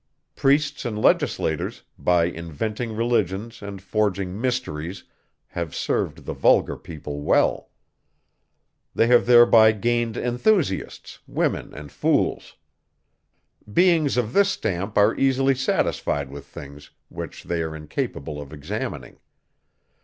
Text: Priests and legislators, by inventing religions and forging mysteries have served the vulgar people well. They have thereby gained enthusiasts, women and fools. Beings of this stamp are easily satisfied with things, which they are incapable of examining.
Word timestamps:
Priests 0.35 0.83
and 0.83 0.99
legislators, 0.99 1.83
by 1.95 2.23
inventing 2.25 2.95
religions 2.95 3.61
and 3.61 3.79
forging 3.79 4.41
mysteries 4.41 5.03
have 5.49 5.75
served 5.75 6.25
the 6.25 6.33
vulgar 6.33 6.75
people 6.75 7.21
well. 7.21 7.69
They 8.95 9.05
have 9.05 9.27
thereby 9.27 9.73
gained 9.73 10.17
enthusiasts, 10.17 11.19
women 11.27 11.71
and 11.75 11.91
fools. 11.91 12.55
Beings 13.71 14.17
of 14.17 14.33
this 14.33 14.49
stamp 14.49 14.97
are 14.97 15.13
easily 15.13 15.53
satisfied 15.53 16.31
with 16.31 16.47
things, 16.47 16.89
which 17.09 17.43
they 17.43 17.61
are 17.61 17.75
incapable 17.75 18.41
of 18.41 18.51
examining. 18.51 19.19